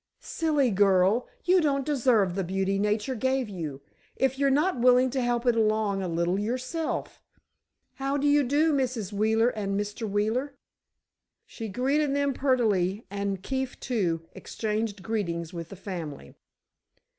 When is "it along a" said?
5.45-6.07